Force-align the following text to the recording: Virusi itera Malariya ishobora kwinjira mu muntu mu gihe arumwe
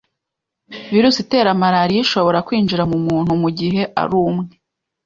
Virusi 0.91 1.19
itera 1.25 1.59
Malariya 1.61 2.01
ishobora 2.05 2.43
kwinjira 2.47 2.83
mu 2.91 2.97
muntu 3.07 3.31
mu 3.41 3.49
gihe 3.59 3.81
arumwe 4.01 4.45